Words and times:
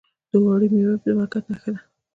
د 0.29 0.31
اوړي 0.43 0.67
میوې 0.73 0.95
د 1.03 1.05
برکت 1.17 1.43
نښه 1.51 1.69
ده. 1.73 1.81